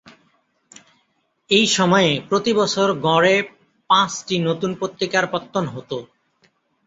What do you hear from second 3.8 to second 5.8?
পাঁচটি নতুন পত্রিকার পত্তন